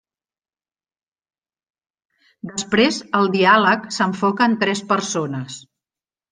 Després, 2.53 2.99
el 3.21 3.31
diàleg 3.37 3.87
s'enfoca 3.99 4.51
en 4.51 4.59
tres 4.67 4.85
persones: 4.97 5.63